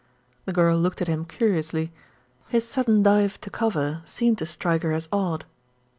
The 0.45 0.51
girl 0.51 0.79
looked 0.79 0.99
at 1.03 1.07
him 1.07 1.25
curiously. 1.25 1.93
His 2.49 2.67
sudden 2.67 3.03
dive 3.03 3.39
to 3.41 3.51
cover 3.51 4.01
seemed 4.03 4.39
to 4.39 4.47
strike 4.47 4.81
her 4.81 4.93
as 4.93 5.07
odd. 5.11 5.45